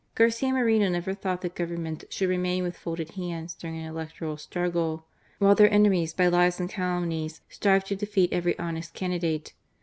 [0.15, 5.05] Garcia Moreno never thought that Governments should remain with folded hands during an electoral struggle,
[5.37, 9.53] while their enemies by lies and calum nies strive to defeat every honest candidate.